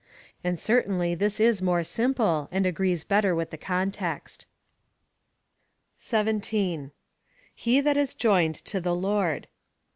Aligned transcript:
And 0.43 0.59
certainly 0.59 1.13
this 1.13 1.39
is 1.39 1.61
more 1.61 1.83
simple, 1.83 2.49
and 2.51 2.65
agrees 2.65 3.03
better 3.03 3.35
with 3.35 3.51
the 3.51 3.55
context. 3.57 4.47
17. 5.99 6.89
He 7.53 7.81
that 7.81 7.97
is 7.97 8.15
joined 8.15 8.55
to 8.65 8.81
the 8.81 8.95
Lord. 8.95 9.47